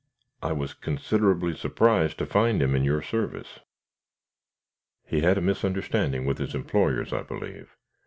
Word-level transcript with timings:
I 0.41 0.51
was 0.51 0.73
considerably 0.73 1.53
surprised 1.55 2.17
to 2.17 2.25
find 2.25 2.59
him 2.59 2.73
in 2.75 2.83
your 2.83 3.03
service." 3.03 3.59
"He 5.05 5.19
had 5.21 5.37
a 5.37 5.41
misunderstanding 5.41 6.25
with 6.25 6.39
his 6.39 6.55
employers, 6.55 7.13
I 7.13 7.21
believe. 7.21 7.75